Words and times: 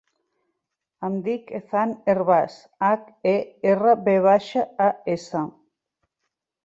Em 1.09 1.17
dic 1.27 1.51
Ethan 1.59 1.93
Hervas: 2.13 2.57
hac, 2.87 3.11
e, 3.35 3.37
erra, 3.75 3.95
ve 4.09 4.19
baixa, 4.27 4.65
a, 4.87 4.89
essa. 5.19 5.45